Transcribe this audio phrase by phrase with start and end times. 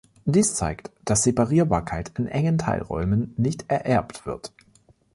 [0.25, 4.51] Dies zeigt, dass Separierbarkeit in engen Teilräumen nicht ererbt wird.